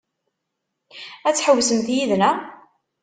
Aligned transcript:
Ad 1.27 1.33
tḥewwsemt 1.35 1.87
yid-neɣ? 1.95 2.37